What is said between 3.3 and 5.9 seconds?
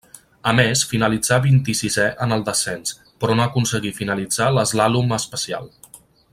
no aconseguí finalitzar l'eslàlom especial.